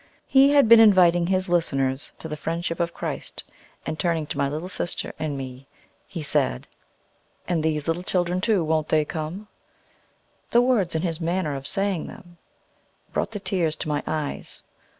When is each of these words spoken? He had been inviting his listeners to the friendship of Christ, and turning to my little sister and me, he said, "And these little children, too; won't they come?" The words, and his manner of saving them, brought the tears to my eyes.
He 0.25 0.49
had 0.53 0.67
been 0.67 0.79
inviting 0.79 1.27
his 1.27 1.47
listeners 1.47 2.11
to 2.17 2.27
the 2.27 2.35
friendship 2.35 2.79
of 2.79 2.91
Christ, 2.91 3.43
and 3.85 3.99
turning 3.99 4.25
to 4.25 4.37
my 4.39 4.49
little 4.49 4.67
sister 4.67 5.13
and 5.19 5.37
me, 5.37 5.67
he 6.07 6.23
said, 6.23 6.67
"And 7.47 7.61
these 7.61 7.87
little 7.87 8.01
children, 8.01 8.41
too; 8.41 8.63
won't 8.63 8.89
they 8.89 9.05
come?" 9.05 9.47
The 10.49 10.59
words, 10.63 10.95
and 10.95 11.03
his 11.03 11.21
manner 11.21 11.53
of 11.53 11.67
saving 11.67 12.07
them, 12.07 12.39
brought 13.13 13.29
the 13.29 13.39
tears 13.39 13.75
to 13.75 13.89
my 13.89 14.01
eyes. 14.07 14.63